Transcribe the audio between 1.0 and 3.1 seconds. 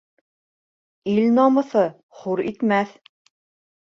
Ил намыҫы хур итмәҫ.